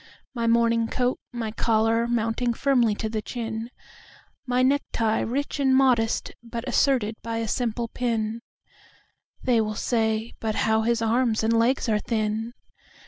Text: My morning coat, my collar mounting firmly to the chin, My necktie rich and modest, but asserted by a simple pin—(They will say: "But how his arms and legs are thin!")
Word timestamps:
My 0.33 0.47
morning 0.47 0.87
coat, 0.87 1.19
my 1.31 1.51
collar 1.51 2.07
mounting 2.07 2.55
firmly 2.55 2.95
to 2.95 3.07
the 3.07 3.21
chin, 3.21 3.69
My 4.47 4.63
necktie 4.63 5.19
rich 5.19 5.59
and 5.59 5.75
modest, 5.75 6.31
but 6.41 6.67
asserted 6.67 7.17
by 7.21 7.37
a 7.37 7.47
simple 7.47 7.87
pin—(They 7.87 9.61
will 9.61 9.75
say: 9.75 10.33
"But 10.39 10.55
how 10.65 10.81
his 10.81 11.03
arms 11.03 11.43
and 11.43 11.53
legs 11.53 11.87
are 11.87 11.99
thin!") 11.99 12.55